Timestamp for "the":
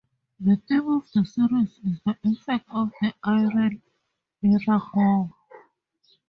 0.39-0.55, 1.13-1.23, 2.03-2.17, 3.03-3.13